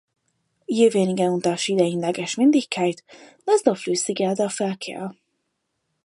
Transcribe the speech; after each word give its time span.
Je 0.65 0.89
weniger 0.91 1.31
Unterschiede 1.31 1.83
in 1.85 2.01
der 2.01 2.11
Geschwindigkeit, 2.13 3.03
desto 3.47 3.75
flüssiger 3.75 4.33
der 4.33 4.49
Verkehr. 4.49 5.13